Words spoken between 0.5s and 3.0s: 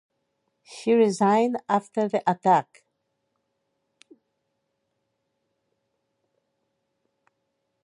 She resigned after the attack.